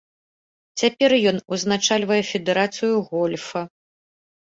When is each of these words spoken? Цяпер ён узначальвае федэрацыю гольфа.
Цяпер 0.83 1.11
ён 1.33 1.37
узначальвае 1.57 2.19
федэрацыю 2.33 2.93
гольфа. 3.15 3.61